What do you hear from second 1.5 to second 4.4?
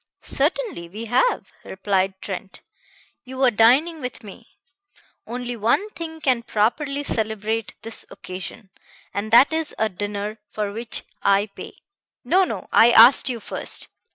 replied Trent. "You are dining with